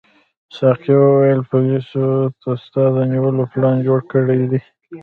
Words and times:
ساقي 0.57 0.95
وویل 0.99 1.41
پولیسو 1.51 2.03
ستا 2.63 2.83
د 2.95 2.97
نیولو 3.11 3.43
پلان 3.51 3.75
جوړ 3.87 3.99
کړی 4.11 4.41
دی. 4.51 4.61